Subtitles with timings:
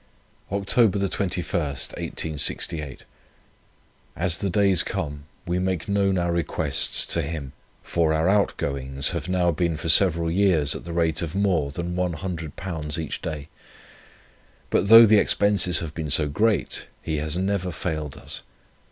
[0.51, 0.65] "Oct.
[0.69, 0.99] 21
[1.45, 3.03] 1868
[4.15, 9.29] As the days come, we make known our requests to Him, for our outgoings have
[9.29, 13.21] now been for several years at the rate of more than One Hundred Pounds each
[13.21, 13.47] day;
[14.71, 18.41] but though the expenses have been so great, He has never failed us.